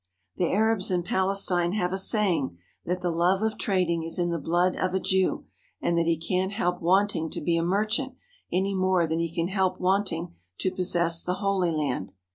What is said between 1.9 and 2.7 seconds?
a saying